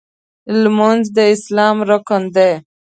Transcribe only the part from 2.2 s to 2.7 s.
دی.